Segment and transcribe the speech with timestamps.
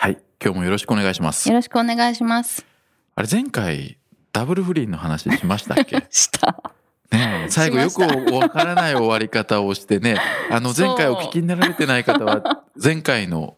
[0.00, 0.18] はい。
[0.40, 1.48] 今日もよろしくお願いします。
[1.48, 2.64] よろしくお願いします。
[3.16, 3.98] あれ前回
[4.32, 6.06] ダブル不倫の話しましたっけ？
[6.08, 6.72] した。
[7.10, 8.00] ねえ最後よく
[8.32, 10.16] わからない終わり方をしてね。
[10.52, 13.56] あの前回お聞きになられてない方は 前回の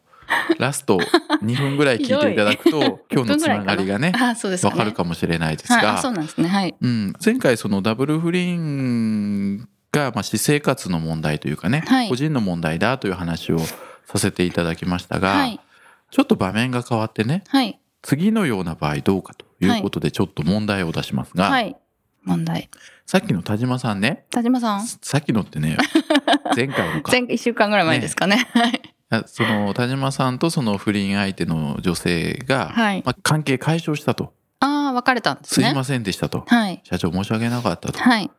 [0.58, 0.96] ラスト
[1.42, 4.14] 2分ぐらい聞いていただくと 今日のつながりがね
[4.62, 6.48] わかるかもしれないですはい、があそうなんですね。
[6.48, 6.74] はい。
[6.80, 9.58] うん、前回そのダブル不倫
[9.92, 12.08] がまあ私生活の問題というかね、はい。
[12.08, 13.58] 個人の問題だという話を
[14.06, 15.60] させていただきましたが、はい
[16.10, 17.78] ちょっと場面が変わってねはい。
[18.02, 21.76] 次のような場合どうかということでちょっと問題を出しますが、はい。
[22.24, 22.70] 問題。
[23.06, 24.86] さっきの田島さんね田島さん？
[24.86, 25.76] さっきのってね
[26.56, 27.12] 前回のか。
[27.12, 28.48] 前1週間ぐらい前ですかね。
[28.52, 28.80] はい
[29.12, 33.02] あその田島さんとその不倫相手の女性が、はい。
[33.04, 34.32] まあ、関係解消したと。
[34.60, 35.66] ああ別れたんですね。
[35.66, 36.80] すいませんでしたと、はい。
[36.84, 37.98] 社長申し訳なかったと。
[37.98, 38.30] はい。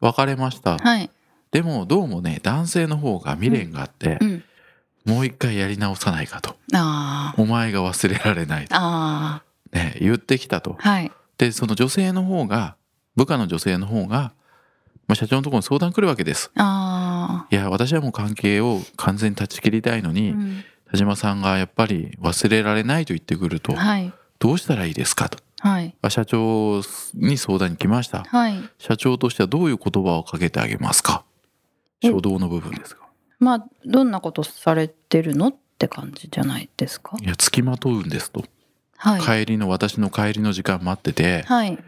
[0.00, 1.10] 別れました、はい。
[1.50, 4.44] でもどうもね男性の方が未練があって、うん
[5.04, 6.56] もう一回やり直さないかと。
[6.74, 8.74] あお前が忘れられないと、
[9.72, 10.76] ね、言ってきたと。
[10.80, 11.12] あはい。
[11.38, 12.76] でその女性の方が
[13.16, 14.32] 部下の女性の方が、
[15.06, 16.50] まあ、社長のところに相談来るわけです。
[16.54, 24.12] あいや私はもう関係を完全に断ち切りたいのあ、に、うん、田島さんがやっぱり忘れられないと言ってくると、はい。
[24.38, 25.38] どうしたらいいですかと。
[25.60, 25.94] はい。
[26.02, 26.82] あ社長
[27.14, 28.24] に相談に来ました。
[28.24, 28.54] はい。
[28.78, 31.24] 社長としてはどういう言葉をかけてあげますか。
[32.02, 33.00] え初動の部分ですが
[33.40, 37.16] まあどんなことされてるのって感じじゃないですか？
[37.20, 38.44] いや付きまとうんですと、
[38.98, 39.20] はい。
[39.44, 41.78] 帰りの私の帰りの時間待ってて、はい。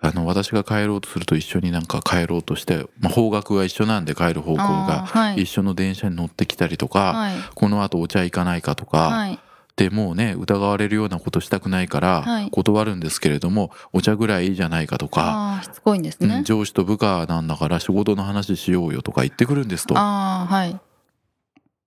[0.00, 5.42] あの私が帰ろうとすると一緒になんか帰ろうとして、まあ、方角が一緒なんで帰る方向がはい。
[5.42, 7.34] 一緒の電車に乗ってきたりとか、はい。
[7.54, 9.38] この後お茶行かないかとか、はい。
[9.76, 12.50] でもうね疑われるようなことしたくないからはい。
[12.50, 16.36] 断るんですけれども、お茶ぐらいいいじゃないかとか、ああしつこいんですね。
[16.36, 19.96] うん、上司と部下なんだから仕事の話しようよとか言ってくるんですと。
[19.96, 20.80] ああはいはい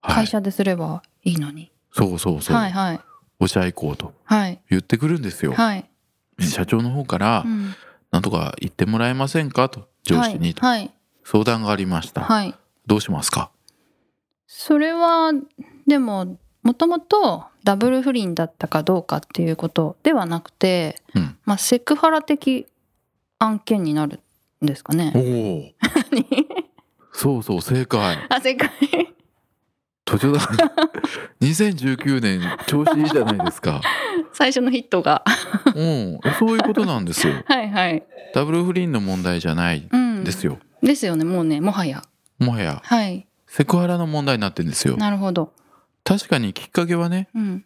[0.01, 1.71] 会社ですればいいのに。
[1.93, 2.99] そうそうそう、はいはい。
[3.39, 4.59] お茶行こうとはい。
[4.69, 5.53] 言ってくるんですよ。
[5.53, 5.89] はい。
[6.39, 7.75] 社長の方からうん。
[8.11, 10.65] なんとか言ってもらえませんかと上司にと。
[10.65, 10.91] はい
[11.23, 12.21] 相談がありました。
[12.21, 12.55] はい、はい、
[12.87, 13.51] どうしますか？
[14.47, 15.31] それは
[15.85, 21.37] でももともとダブル不倫だったかどうかっていうことではなくて、うん。
[21.45, 22.65] まあ、セクハラ的
[23.37, 24.19] 案件になる
[24.63, 25.13] んですかおね。
[25.15, 25.73] お
[27.13, 28.17] そうそう正解。
[28.29, 28.69] あ正解
[30.11, 30.39] 途中だ。
[31.39, 33.81] 2019年調子いいじゃないですか。
[34.33, 35.23] 最初のヒットが。
[35.73, 37.33] うん、そういうことなんですよ。
[37.47, 39.87] はいはい、ダブル不倫の問題じゃない。
[39.89, 40.59] うん、ですよ。
[40.83, 41.23] ですよね。
[41.23, 42.03] もうねもはや。
[42.39, 42.81] もはや。
[42.83, 43.25] はい。
[43.47, 44.97] セクハラの問題になってるんですよ。
[44.97, 45.53] なるほど、
[46.03, 47.65] 確かにきっかけはね、うん、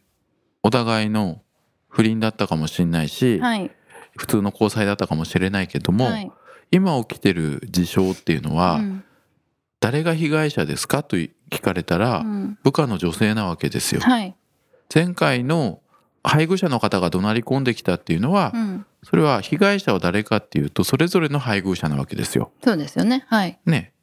[0.62, 1.42] お互いの
[1.90, 3.72] 不倫だったかもしれないし、はい。
[4.18, 6.32] 普通の交際だったかもしれないけども、はい。
[6.72, 9.04] 今起きてる事象っていうのは、うん
[9.86, 11.30] 誰が被害者ですかと聞
[11.62, 12.58] かれたら、うん。
[12.64, 14.02] 部下の女性なわけですよ。
[14.02, 14.36] はい。
[14.92, 15.80] 前回の
[16.24, 22.52] 配偶者の方が怒鳴り込んできたっていうのは、うん、それは被害者は誰かっていうとそれぞれの配偶者なわけですよ。
[22.64, 23.26] そうですよね。
[23.28, 23.94] はい、ね。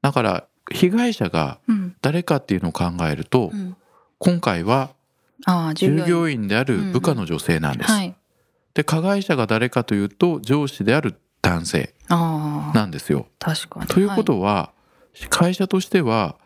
[0.00, 1.94] だから被害者がうん。
[2.02, 3.76] 誰かっていうのを考えると、うん、
[4.18, 4.90] 今回は
[5.74, 7.92] 従従業員である部下の女性なんです。
[7.92, 8.16] はい。
[8.74, 13.28] で加害者が誰かというと上司である男性なんですよ。
[13.38, 13.86] 確かに。
[13.86, 14.72] ということは、
[15.28, 16.36] 会社としては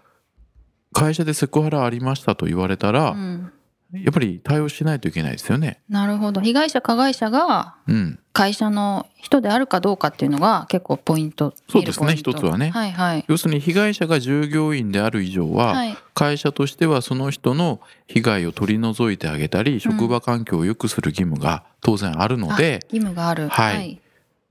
[0.92, 3.52] 会社でセクハラありましたと言われたら、はいうん、
[3.92, 5.82] やっぱり対応しないといけないですよね。
[5.88, 6.40] なるほど。
[6.40, 12.70] 被害者加害者がうん、会社の人であるかどうかっていうのが結構ポイントそうですね一つはね。
[12.70, 13.24] はいはい。
[13.28, 15.96] 要するに被害者が従業員である以上は、はい。
[16.14, 23.48] 会社としてはその人の被害を取り除いてあげたり職場環境を良くする義務が当然あるので、あ義務がある。
[23.48, 24.00] はい。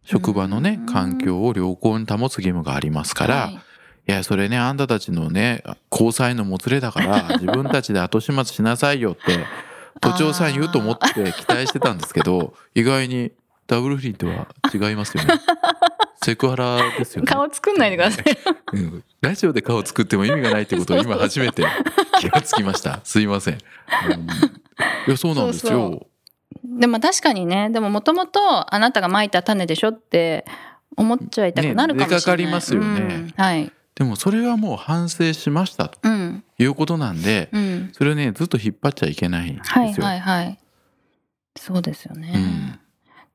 [0.03, 0.85] 職場のねうん。
[0.85, 3.64] 環境を良好に保つ義務がありますから、はい
[4.07, 9.45] いやそれねあんたたちのね交際のもつれだから 自分たちで後始末しなさいよって
[9.99, 13.31] 都庁さん言うと思って期待してたんですけど意外に
[13.67, 15.33] ダブル不倫とは違いますよね。
[16.23, 17.27] セクハラですよね。
[17.27, 18.25] 顔作んないでください
[18.73, 21.65] うんラジオで顔作っても意味がないってことを今初めて
[22.19, 22.99] 気がつきました。
[23.03, 23.53] すいません。
[23.55, 24.27] うん
[25.07, 25.71] いやそうなんですよ。
[25.71, 26.07] そう
[26.79, 30.45] でも確かにねでももともとあなたがまいた種でしょって
[30.97, 36.43] 思っちゃいたくなるかもしれない、ね出かかりますよねうんはいでもそれはもう反省しましたとうん。
[36.59, 37.89] いうことなんで、うん。
[37.93, 39.83] それをねずっと引っ張っちゃいけないんですよ。
[39.83, 40.59] はいはいはい。
[41.57, 42.79] そうですよね、うん。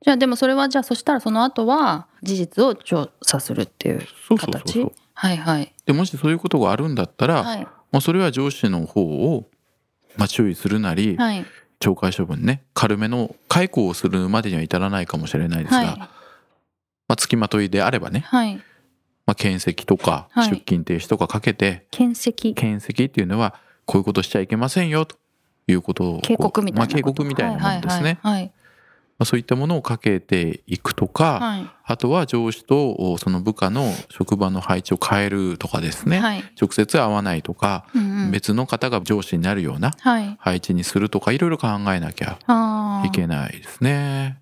[0.03, 4.93] じゃあでもそれはじゃあそしたらその後は事実を調査するっていう形？
[5.15, 5.73] はいはい。
[5.87, 7.67] でもしそういうことがあるんだったら、はい。
[7.93, 9.49] もうそれは上司の方を、
[10.17, 11.47] まあ、注意するなり、はい。
[11.81, 15.99] 懲戒処分ね軽めの解雇をするまでには至らないかもしれないですが、はい。
[15.99, 16.09] ま
[17.09, 18.61] あ、付きまといであればね、はい
[19.31, 20.51] まあ、検責とかはい。
[20.51, 22.53] 出勤停止とかかけて、検責。
[22.53, 23.55] 検責っていうのは
[23.87, 25.19] こういうことしちゃいけませんよと
[25.69, 28.53] いうことを警告みたいなこと、まあ、警告みたいなものですね、はいはいま
[29.21, 31.61] あ、そういったものをかけていくとか、はい。
[31.61, 36.45] はいあとは上司とその部下の職場の配置を変えるとかですね、はい。
[36.57, 38.31] 直接会わないとか、うんうん。
[38.31, 40.37] 別の方が上司になるようなはい。
[40.39, 42.39] 配置にするとかいろいろ考えなきゃ
[43.05, 44.39] いけないですね。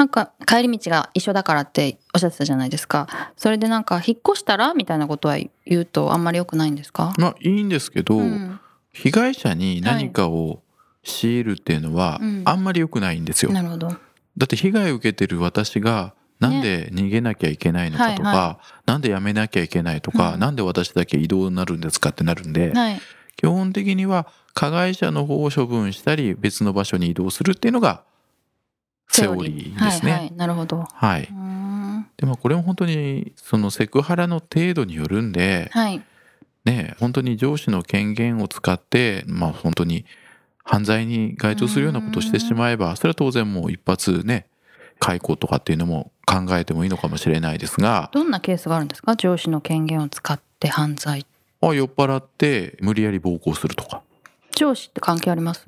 [0.00, 3.06] なんか帰り道が一緒だからっておっしゃってたじゃないですか。
[3.36, 5.36] それでなんか引っ越したらみたいなことは
[5.66, 7.12] 言うとあんまり良くないんですか？
[7.18, 8.58] まあいいんですけど、うん。
[8.94, 10.62] 被害者に何かを
[11.04, 12.42] 強いるっていうのはうん。
[12.46, 13.52] あんまり良くないんですよ。
[13.52, 13.88] なるほど。
[13.88, 13.96] だ
[14.44, 20.40] って被害を受けてる私がなんで逃げなきゃいけないのかとか、はいはなんで辞めなきゃいけないとか、うん。
[20.40, 23.00] なんで私だけ異動になるんですかってなるんで、はい。
[23.36, 28.08] 基本的には加害者の方を処分したり別の場所に移動するっていうのが
[29.20, 30.12] セオリーですね。
[30.12, 30.32] はいはい。
[30.36, 30.86] なるほど。
[30.92, 31.28] はい、
[32.16, 36.02] でもこれも本当にそのセクハラの程度によるんで、はい。
[36.64, 40.04] ね、本当に上司の権限を使って、まあ本当に
[40.62, 44.46] 犯罪に該当するようなことをしてしまえば、それは当然もう一発ね、
[44.98, 49.16] 解雇とかっていうのも考えてもいいのかもしれないですが、どんなケースがあるんですか？
[49.16, 51.26] 上司の権限を使って犯罪。
[51.62, 54.02] あ酔っ払って無理やり暴行するとか、
[54.54, 55.66] 上司って関係あります？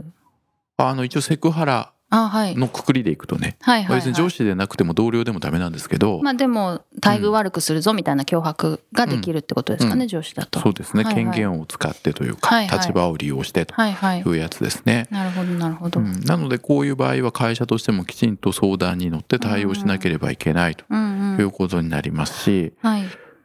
[0.77, 10.09] あの一応セクハラのくくりでいくとね、はいはい、はい、別に上司でなくても同僚でもダメなんですけど、まあでも待遇悪くするぞみたいな脅迫ができるってことですかね、うん。
[10.09, 10.61] 上司だと。
[10.61, 11.25] そうですね、はいはい。
[11.25, 12.79] 権限を使ってというか、はいはい。
[12.79, 14.21] 立場を利用してとはいはい。
[14.21, 15.07] いうやつですね。
[15.11, 16.13] なるほどなるほど、ううん。
[16.13, 21.37] ん、なのでこういう場合は会社としてもきちんと相談に乗って対応しなければいけないとうん。
[21.39, 23.05] いうことになりますしはい、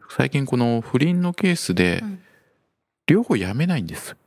[0.09, 2.19] 最近この不倫のケースでうん。
[3.07, 4.17] 両方辞めないんです。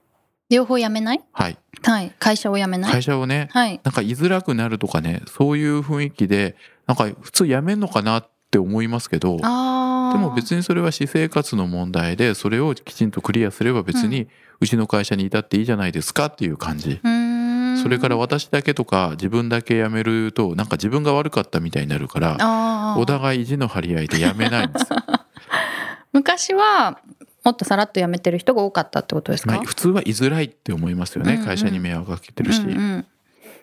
[0.51, 1.21] 両方辞めない？
[1.33, 2.13] はい、はい。
[2.19, 2.93] 会社を辞めない？
[2.93, 3.81] 会社をねはい。
[3.83, 6.57] なんか居づらくなるとかねそういう雰囲気で
[6.87, 14.29] なんか普通辞めんのかなって思いますけどでも別にそれは私生活の問題でそれをきちんとクリアすれば別に
[14.61, 17.01] うちの会社にいたっていいじゃないですかっていう感じ。
[17.83, 24.87] それから私だけとか自分だけ辞めるとなんか自分が悪かったみたいになるからお互い意地の張り合いで辞めないんです。
[26.13, 26.99] 昔は
[27.45, 31.47] もっとさらっと辞めてる人が多かったってことですか、まあ、普通は居づらいって思いますよね、うんうん。
[31.47, 33.07] 会社に迷惑かけてるし、うんうん。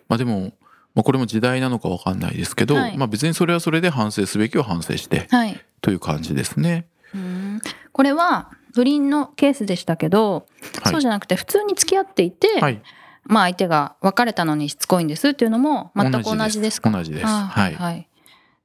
[0.07, 0.53] まあでも、
[0.95, 2.97] まあ、これも時代なのかわかんないですけど、はい。
[2.97, 5.59] まあ別にそれはそれで反省すべきは反省してはい。
[5.81, 6.87] という感じですね。
[7.13, 7.61] うーん。
[7.91, 10.45] これは不倫のケースでしたけど、
[10.81, 10.91] はい。
[10.93, 12.81] そうじゃなくて普通に付き合っていて、はい、
[13.23, 16.81] まあ相手が別れたのにしつこいんですっていうのも全く同じです。
[16.81, 16.89] か？
[16.89, 17.25] 同じです。
[17.25, 18.07] はい、はい、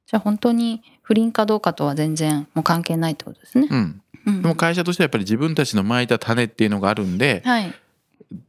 [0.07, 3.67] じゃあ本当に不倫かどうかとは全然もう関係ないってことですね。
[3.71, 4.01] うん。
[4.25, 4.41] うん。
[4.41, 7.73] でも会社としてはやっぱり自分たちの蒔いた種っていうのがあるんで、はい、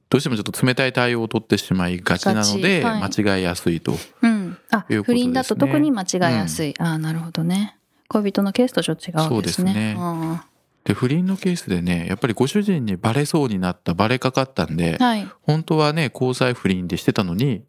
[0.09, 3.95] どうしてもちょっと冷たい対応を取ってしまいがちなので、がち間違いやすいと。
[4.23, 7.77] うん、あ、いうことですね不倫だと特に間違いやすい、ああなるほどね。
[8.09, 9.73] 恋人のケースとちょっと違うわけですね。
[9.73, 9.97] そうですね。
[9.99, 10.47] あ
[10.85, 15.29] で不倫のケースでねやっぱりご主人にバレそうになったバレかかったんで、ーはい。
[15.43, 17.65] 本当はね交際不倫でしてたのに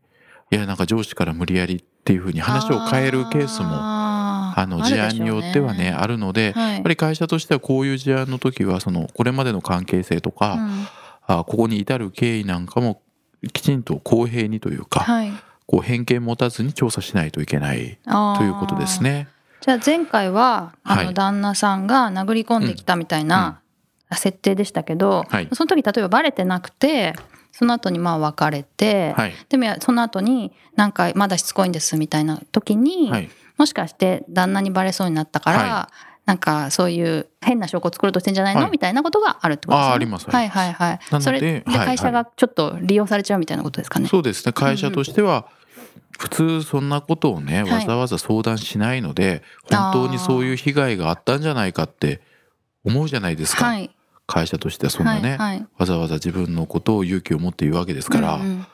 [0.51, 3.69] いやなんか上司から無理やりっていうふうに話を変えるケースも
[4.57, 6.73] あの事案によってはねあるので、はい。
[6.75, 10.87] やっぱり会社としてはこういう事案の時はそのこれまでの関係性とか、うん。
[11.27, 13.01] あここに至る経緯なんかも
[13.51, 15.31] きちんと公平にというか、はい。
[15.67, 19.27] こう偏見持たずに調査しないといけないということですね。
[19.59, 21.05] じゃあ前回はあはい。
[21.07, 23.59] の旦那さんが殴り込んできたみたいな
[24.13, 25.49] 設定でしたけど、はい。
[25.51, 27.13] その時例えばバレてなくて
[27.51, 29.33] その後にまあ別れて、はい。
[29.49, 35.89] でもその後になんかまだしつこいんですみたいな時に、はいもしかして旦那にバレそうになったから、は
[36.25, 38.71] なんかそういう変な証拠を作ろうとしてんじゃないの、はい。
[38.71, 39.89] みたいなことがあるってことですね。
[39.89, 41.21] あーありますはいはいはい。
[41.21, 41.87] それではいはい。
[41.87, 44.07] 会社がちょっと利用されちゃうみたいなことですかね。
[44.07, 44.51] そうですね。
[44.53, 45.47] 会社としては
[46.17, 47.71] 普通そんなことをねはい。
[47.71, 52.21] わざわざ相談しないので、本当にそういう被害があったんじゃないかって
[52.83, 53.91] 思うじゃないですか、はい。
[54.25, 55.67] 会社としてはそんなね、はいはい。
[55.77, 58.65] わざわざ自分のことを勇気を持って言うわけですから、うんうん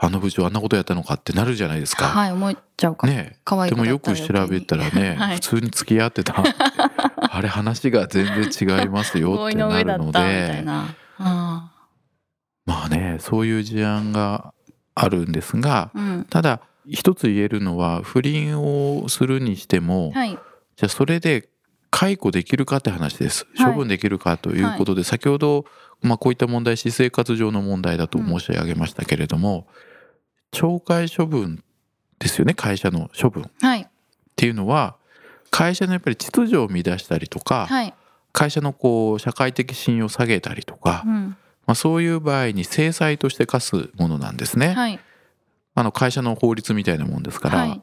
[0.00, 2.06] あの部長あんなことやったのかってなるじゃないですか。
[2.06, 3.12] はい思っちゃうかも。
[3.12, 6.36] ね可愛い子でもよく調べたらね、 はい普通に付き合ってた
[7.18, 10.62] あれ話が全然違いますよってなるので
[11.18, 11.72] ま
[12.66, 14.54] あねそういう事案が
[14.94, 16.24] あるんですがーうん。
[16.24, 20.30] ただ一つ言えるのは不倫をするにしても、はい。
[20.30, 21.48] じゃあそれで
[21.90, 23.46] 解雇できるかって話です。
[23.56, 23.72] はい。
[23.72, 25.64] 処分できるかということで、先ほど、
[26.02, 29.66] まあ、こういった問題私生活上の問題だと申し上げましたけれども、
[30.52, 31.62] 懲戒処分
[32.18, 33.44] ですよね会社の処分。
[33.44, 33.88] っはい。
[34.36, 34.96] ていうのは
[35.50, 37.94] 会社のやっぱり秩序を乱したりとか、はい。
[38.32, 41.36] 会社のこう社会的信用を下げたりとか、うん。
[41.66, 44.74] まあ、そういう場合に制裁として課すものなんですね。
[44.74, 45.00] はい。
[45.74, 47.82] あの会社の法律みたいなもんですから、はい。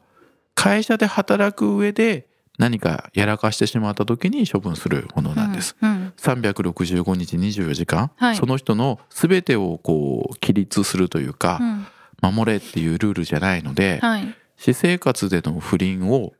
[0.54, 2.25] 会社で働く上で
[2.58, 5.76] 何かやらかしてしまった時に処分するものなんです。
[5.80, 6.12] うんうん。
[6.16, 8.36] 365日24時間、はい。
[8.36, 11.86] その人の全てをこう規律するというか、うん。
[12.22, 14.34] 守れっていうルールじゃないので、はい。
[14.56, 16.32] 私生活での不倫を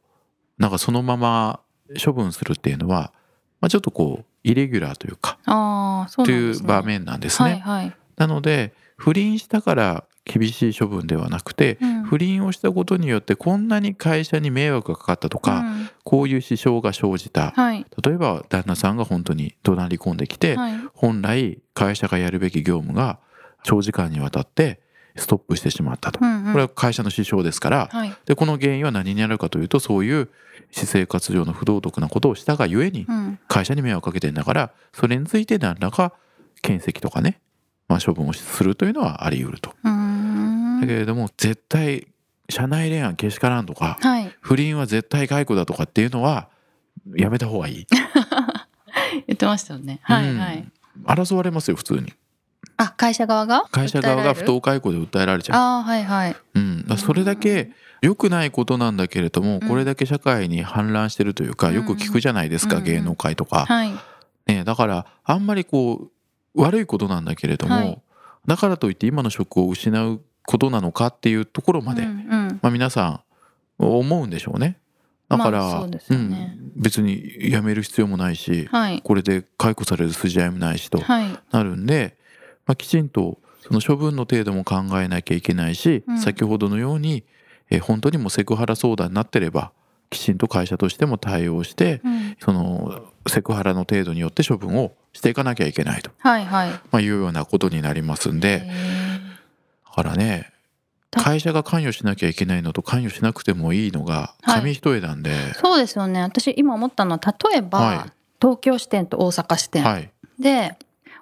[0.58, 1.60] なんかそのまま
[2.02, 3.12] 処分するっていうのは、
[3.60, 7.50] まあ、ちょっとこうイレギュラーというかああそうという場面なんですね。
[7.50, 7.96] はいはい。
[8.16, 15.90] なので不倫したから厳しい処分ではなくて、うん不倫をしたことによってこんなに会社に迷惑がかかったとか、うん。
[16.04, 17.50] こういう支障が生じた。
[17.50, 17.84] はい。
[18.02, 20.72] 例えば旦那さんが本当に怒鳴り込んできて、はい。
[20.94, 23.18] 本来会社がやるべき業務が
[23.64, 24.80] 長時間にわたって
[25.16, 26.20] ストップしてしまったと。
[26.22, 26.52] うんうん。
[26.52, 28.14] これは会社の支障ですから、はい。
[28.24, 30.28] でこの原因は何にあるかというとそういう
[30.70, 33.38] 私生活上の不道徳なことをしたがゆえにうん。
[33.48, 36.12] 会社に迷惑をかけてんだからそれについて何らか
[36.62, 37.40] 検責とかね、
[37.88, 39.74] まあ、処分をするというのはあり得ると。
[40.80, 42.06] だけれども絶対
[42.48, 44.32] 社内恋愛けしからんとかはい。
[44.40, 46.48] 不倫は絶対解雇だとかっていうのは
[47.14, 47.86] やめた方がいい。
[49.26, 50.00] 言ってましたよね。
[50.02, 50.38] はいうん。
[50.38, 50.68] はい。
[51.04, 52.12] 争われますよ普通に。
[52.76, 53.66] あ会社側が？
[53.70, 55.56] 会社側が不当解雇で訴えられちゃう。
[55.56, 56.36] ああはいはい。
[56.54, 57.70] うん、だそれだけ
[58.02, 59.68] 良くないことなんだけれども、うん。
[59.68, 61.74] これだけ社会に氾濫してるというか、うん。
[61.74, 62.84] よく聞くじゃないですか、うん。
[62.84, 63.92] 芸能界とか、はい。
[64.46, 66.10] ね、だからあんまりこ
[66.54, 68.02] う悪いことなんだけれども、はい。
[68.46, 72.60] だからといって今の職を失うことなのかっていうところまで、うんうん。
[72.62, 73.20] まあ、皆さん
[73.78, 74.78] 思うんでしょうね。
[75.28, 76.00] だから、まあね。
[76.08, 79.02] うん、別に辞める必要もないし、はい。
[79.02, 81.38] これで解雇される筋合いもないしとはい。
[81.50, 82.16] なるんで、
[82.64, 86.18] まあ、きちんとその処分の程度も考えなきゃいけないし、うん。
[86.20, 87.24] 先ほどのように、
[87.70, 89.72] えー本当にもうセクハラ相談になってれば
[90.08, 92.36] きちんと会社としても対応してうん。
[92.38, 96.70] そのセクハラの程度によって処分をしていかなきゃいけないと、はいはい。
[96.70, 98.70] まあ、いうようなことになりますんで
[99.96, 100.52] からね
[101.10, 104.60] た会社が関与しなきゃいけないのと関与しなくてもいいのがはい。
[104.60, 106.20] 紙一重なんで、ーそうですよね。
[106.20, 108.12] 私今思ったのは例えば、はい。
[108.40, 110.10] 東京支店と大阪支店、はい。
[110.38, 110.76] で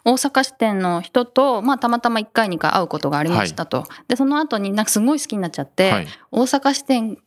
[0.04, 6.06] 大阪支店の人と、まあ、たまたま1回2回会うことがありましたと、でその後になんかすごい好きになっちゃって、はい。
[6.30, 7.18] 大阪支店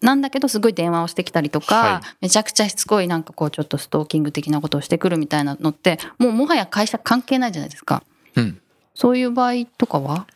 [0.00, 2.16] なんだけどすごい電話をしてきたりとか、はい。
[2.22, 8.02] めちゃくちゃしつこいなんかこうちょっとストーキング的なことをしてくるみたいなのってもうもはや会社関係ないじゃないですか。
[8.36, 8.60] うん、
[8.94, 10.26] そういう場合とかは？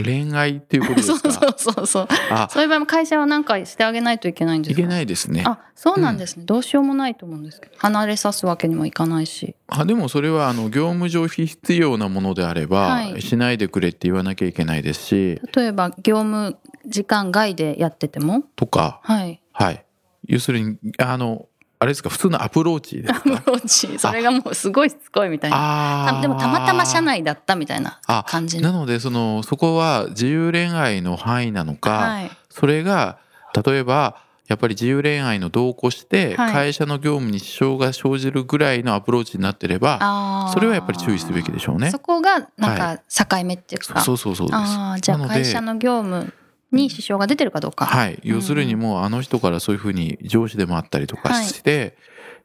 [0.00, 1.32] 恋愛っていうことでそうすか？
[1.56, 2.48] そうそうそうあ。
[2.50, 4.80] そういう場合も会社は何かしてあげないといけないんですか？
[4.80, 5.42] いけないですね。
[5.46, 7.72] あそうなんですね、どうしようもないと思うんですけど。
[7.78, 9.56] 離れさすわけにもいかないし。
[9.68, 13.22] あでもそれはあの業務上非必要なものであれば、はい。
[13.22, 15.40] しないでくれって言わなきゃいけないですし。
[15.56, 16.56] 例えば業務
[16.86, 18.42] 時間外でやってても？
[18.56, 19.00] とか。
[19.02, 19.40] はい。
[19.52, 19.84] はい。
[20.28, 21.46] 要するにあの
[21.82, 22.10] あれですか？
[22.10, 23.98] 普通のアプローチですアプローチ。
[23.98, 26.20] それがもうすごいしつこいみたいな。
[26.22, 28.70] でもたまたま社内だったみたいなあ感じの。
[28.70, 32.30] なのでそのそこは自由恋愛の範囲なのか、はい。
[32.50, 33.18] それが
[33.66, 36.52] 例えばやっぱり自由恋愛の同行してはい。
[36.52, 40.52] 会社の業務に支障が生じるぐらいのアプローチになってれば、あー。
[40.52, 41.90] それはやっぱり注意すべきでしょうね。
[41.90, 41.98] そ。
[41.98, 44.56] こがなんか境目っていうか、そうそうそうです。
[44.56, 46.32] ああじゃあ会社の業務
[46.72, 51.44] に支障が出てるかどうか、はい、要するにもうあの人からそういうふうに上司でもあったりとかはい。
[51.46, 51.96] して、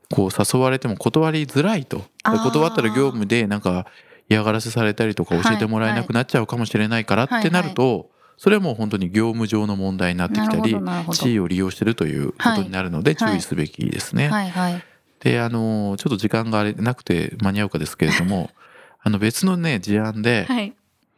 [0.10, 2.04] こう誘われても断りづらいと。
[2.24, 3.88] 断ったら業務でなんか
[4.30, 10.76] 嫌がらせされたりとか教えてもらえなくなっちゃうかもしれないからってなると、それはもう本当に業務上の問題になってきたり
[11.12, 13.38] 地位を利用してるということになるので注はい。
[13.38, 14.30] 意すべきですね。
[14.30, 14.84] はいはい。
[15.20, 18.52] であのちょっと時間があれなくて間に合うかですけれども
[19.02, 20.74] あの別のね事案ではい。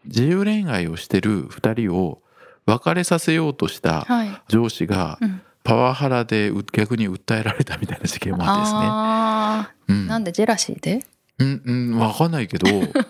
[0.06, 2.22] 自由恋愛をしてる2人を
[2.70, 10.06] 別れさせようとしたはい、上司がうん、パワハラでう逆に訴えられたみたいな事件もああってですね。
[10.06, 10.08] ー。
[10.08, 11.06] なんでジェラシーで？
[11.40, 12.68] うん、うん、うん、わかんないけど、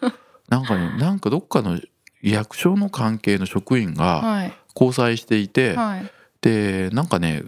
[0.49, 1.79] なんかね、なんかどっかの
[2.21, 4.53] 役所の関係の職員がはい。
[4.75, 6.11] 交際していて、はい。
[6.41, 7.43] で、なんかね、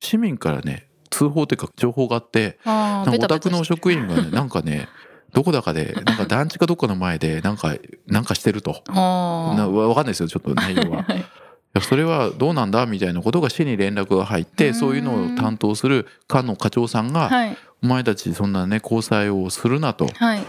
[0.00, 4.88] 市民からね、通報というか情報があって、お宅の職職員がね、なんかね、
[5.32, 7.74] どこだかで、 なんか団地かどっかの前で、なんか、
[8.06, 8.82] なんかしてると。
[8.92, 9.54] わ
[9.88, 11.06] わかんないですよ、ちょっと内容は。
[11.80, 20.06] それはどうなんだみたいなことが市に連絡が入ってそういうのを担当する課の課長さんがはい「お前たちそんなね交際をするな」と。
[20.14, 20.44] はい。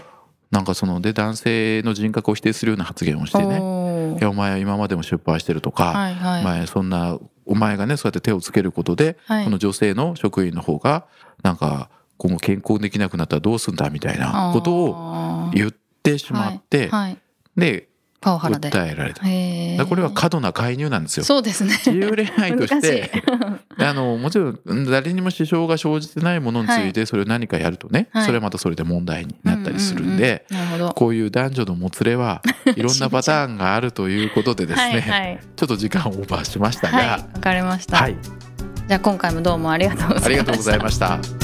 [0.50, 4.18] なんかそので男性の人格を否定するような発言をしてね「おー。
[4.18, 6.40] いやお前は今までも失敗してる」とかはいは「い。
[6.42, 9.44] お前そんなお前がねそうやって手をつけることではい。
[9.44, 11.06] この女性の職員の方が
[11.42, 17.08] なんか今後健康できなくなったらどうすんだみたいなことをを言ってしまって、はい。
[17.08, 17.18] はい、
[17.56, 17.88] で
[18.24, 18.70] パワハラで。
[18.70, 19.86] 訴えられた。
[19.86, 21.24] これは過度な介入なんですよ。
[21.24, 21.74] そうですね。
[21.84, 23.22] 自由恋愛として。
[23.78, 28.24] あのもちろんうん誰にも支障が生じてないものについてそれを何かやるとね、はい。
[28.24, 30.70] それはまたそれで問題になったりするんで、うんうんうん。
[30.70, 30.94] なるほど。
[30.94, 32.40] こういう男女のもつれは
[32.74, 37.06] いろんなパターンがあるということでですね、ちょっと時間をオーバーしましたが、はい。
[37.08, 38.16] わかりました、はい、
[38.88, 40.26] じゃあ今回もどうもありがとうございました。
[40.26, 41.43] ありがとうございました。